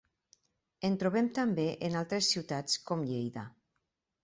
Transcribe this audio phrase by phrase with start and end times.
[0.89, 3.47] En trobem també en altres ciutats, com Lleida.